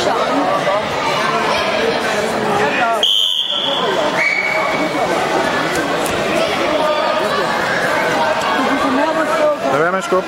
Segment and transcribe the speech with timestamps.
[0.00, 0.08] Lad
[9.78, 10.26] være med at skubbe.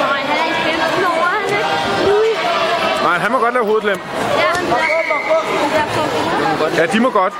[0.00, 1.66] Nej, han ikke 15 år, han ikke?
[2.06, 2.38] Louis.
[3.02, 4.00] Nej, han må godt lave er.
[6.76, 7.32] Ja, de må godt.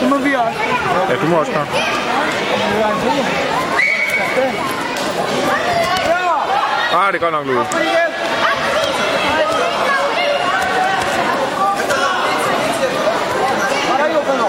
[0.00, 0.60] Det må vi også.
[1.08, 1.68] Ja, du må også godt.
[6.96, 7.66] Ah, det er godt nok, Louis.
[13.88, 14.48] Her er jobben nå.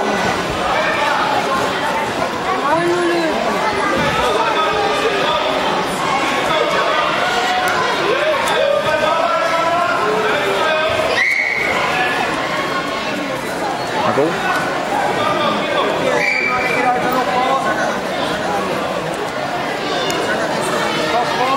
[14.08, 14.32] Er god.
[16.66, 17.44] Legger armen oppå.
[21.14, 21.48] Pass på.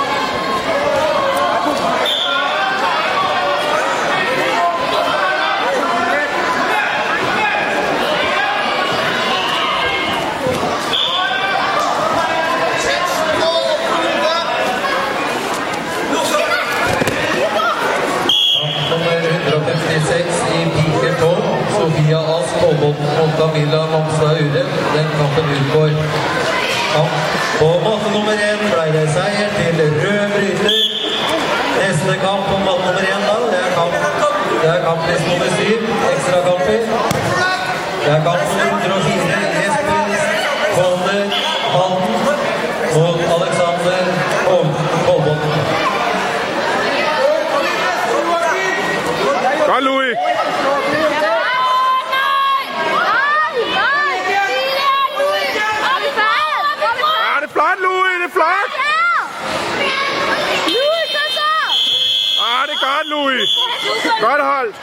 [0.69, 1.99] Her kommer
[6.13, 6.39] det.
[18.91, 21.43] Nummer 156 i Piker 12,
[21.79, 22.55] Sofia Ask
[23.39, 24.65] Kolbotn mot Camilla Mamstad Ure.
[24.95, 25.91] Den kampen utgår.
[26.95, 27.11] Kamp
[27.59, 30.79] på matte nummer én ble det seier til rød bryter.
[31.79, 33.93] Neste kamp på matte nummer én da, det er kamp
[34.63, 35.81] det er kamp nummer syv,
[36.13, 36.81] ekstrakamper.
[38.05, 40.05] Det er kamp nummer 104, Jesper
[40.77, 41.25] Kolner
[41.75, 42.15] Halden
[42.95, 44.03] mot Alexander
[45.07, 45.39] Kolbotn.
[49.67, 50.17] Godt, Louis.
[57.31, 58.17] Ah, det er flot, Louis.
[58.21, 58.71] Det er flot.
[62.41, 63.51] Ah, det er godt, Louis.
[64.21, 64.77] Godt holdt.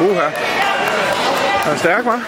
[0.00, 0.28] Uha.
[1.64, 2.20] Han er stærk, hva'?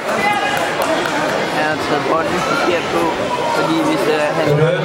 [1.58, 3.02] Jeg har taget bolden forkert på,
[3.56, 4.78] fordi hvis uh, han Rød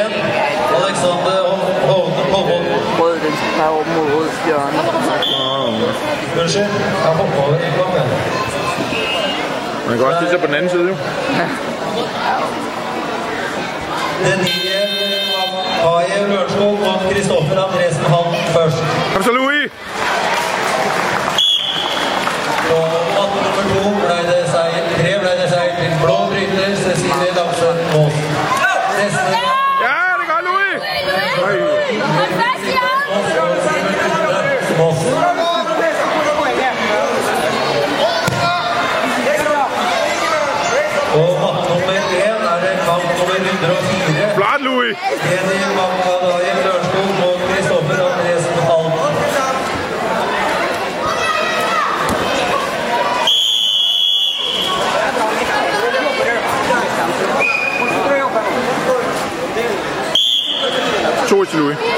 [0.00, 0.12] én.
[0.76, 1.38] Alexander
[1.88, 2.64] Hovden Kolbotn.
[3.00, 4.78] rød, den skal bare op mod rød hjørne.
[6.40, 7.94] Unnskyld, jeg over en gang.
[7.94, 8.06] jeg.
[9.88, 10.96] Man kan også sig på den anden side, jo.
[14.24, 15.05] Den nye
[15.86, 18.78] Kaje Lørenskog mot Kristoffer Andresen Halden først.
[19.12, 19.70] Kom så, Louis.
[22.68, 22.78] På
[23.16, 27.76] mann nummer to ble det seier, tre ble det seier til blå bryter Cecilie Damsen.
[28.98, 29.38] Neste
[29.86, 30.74] Ja, det godt, Louis.
[34.78, 34.98] Moss.
[41.12, 42.25] På mann nummer én
[44.36, 44.94] Vlaad, Louis!
[61.28, 61.95] Zo Louis.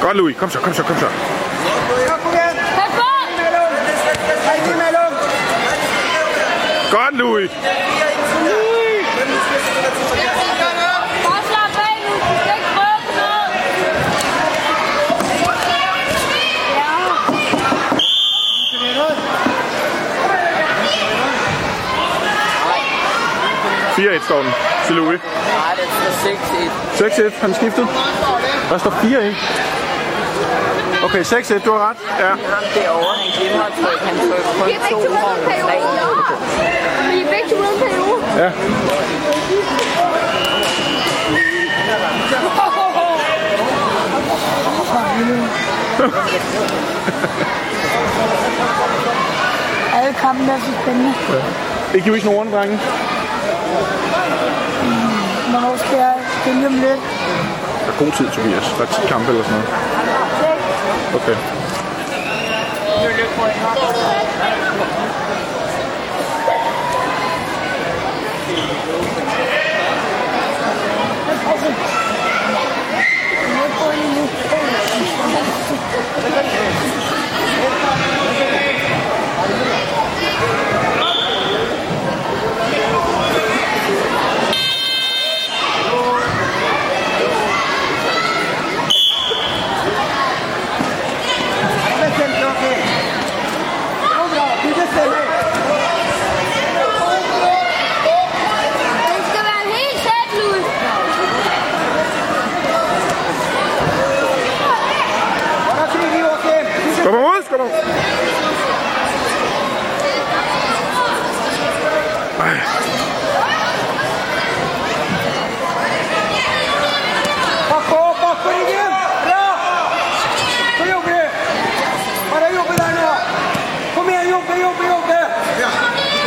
[0.00, 0.36] Godt, Louis.
[0.36, 1.06] Kom så, kom så, kom så.
[6.90, 7.50] Godt, Louis.
[7.50, 7.58] Ikke.
[16.76, 16.98] Ja.
[23.98, 24.52] 4-1 står den
[24.86, 25.20] til Louis.
[25.20, 26.12] Nej, den står
[27.08, 27.32] 6-1.
[27.32, 27.88] 6-1, han skiftet.
[28.70, 29.87] Der står 4-1.
[31.04, 31.96] Okay, 6-1, du har ret.
[32.20, 32.28] Ja.
[32.28, 32.38] Ham
[32.74, 35.08] derovre, han glemmer at trykke, han trykker kun to vogn.
[37.12, 38.18] Vi er begge til uden periode.
[38.42, 38.48] Ja.
[49.98, 51.14] Alle kampen er så spændende.
[51.28, 51.42] Ja.
[51.94, 52.80] Ikke giver ikke nogen drenge.
[54.82, 55.50] Mm.
[55.50, 57.00] Hvornår skal jeg spille om lidt?
[57.86, 58.74] Der er god tid, Tobias.
[58.78, 59.68] Der er 10 kampe eller sådan noget.
[61.14, 61.58] Okay.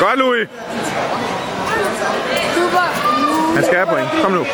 [0.01, 0.47] Godt, Louis.
[2.55, 2.85] Super.
[3.55, 4.09] Han skal have point.
[4.23, 4.45] Kom nu.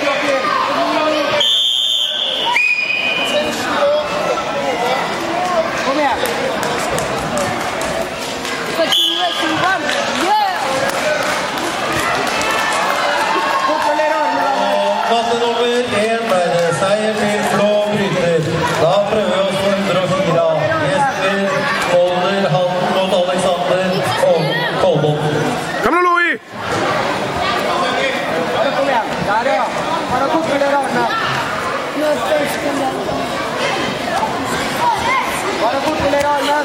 [36.18, 36.62] lidt over.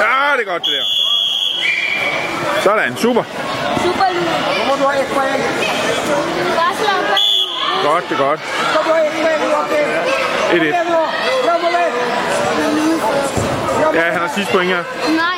[0.00, 0.86] Ja, det er godt det der.
[2.62, 3.24] Sådan, super.
[3.84, 4.28] Super lyd.
[4.58, 5.42] Nu må du have et point.
[7.88, 8.40] Godt, det er godt.
[8.72, 9.84] Så du have et point, okay?
[10.56, 10.74] Et et.
[13.94, 14.82] Ja, han har sidste point her.
[15.08, 15.37] Nej.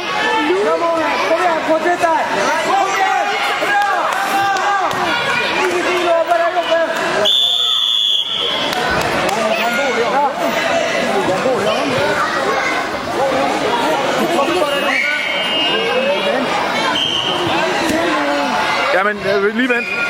[19.49, 20.10] lige vent.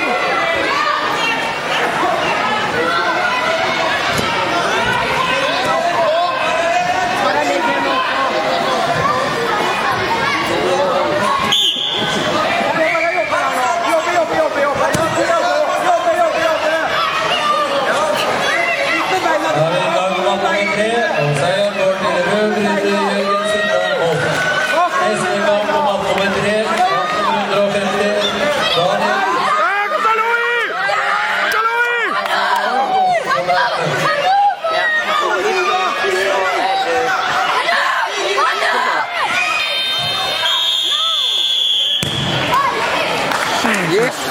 [44.11, 44.23] ikke.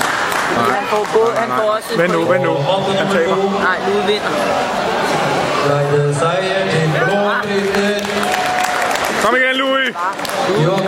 [0.58, 0.70] Nej.
[0.76, 1.90] Han får både, han får også...
[1.98, 2.54] Vend nu, vend nu.
[3.00, 3.36] Han taber.
[3.68, 4.32] Nej, Lude vinder.
[9.24, 9.96] Kom igen, Louis!
[10.58, 10.80] Louis.